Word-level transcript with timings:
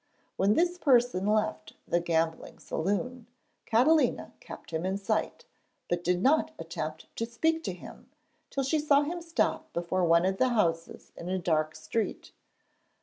When 0.35 0.55
this 0.55 0.79
person 0.79 1.27
left 1.27 1.73
the 1.87 1.99
gambling 1.99 2.57
saloon, 2.57 3.27
Catalina 3.67 4.33
kept 4.39 4.71
him 4.71 4.83
in 4.83 4.97
sight, 4.97 5.45
but 5.89 6.03
did 6.03 6.23
not 6.23 6.49
attempt 6.57 7.15
to 7.17 7.25
speak 7.27 7.63
to 7.65 7.71
him 7.71 8.09
till 8.49 8.63
she 8.63 8.79
saw 8.79 9.03
him 9.03 9.21
stop 9.21 9.71
before 9.73 10.03
one 10.03 10.25
of 10.25 10.37
the 10.39 10.49
houses 10.49 11.11
in 11.15 11.29
a 11.29 11.37
dark 11.37 11.75
street. 11.75 12.31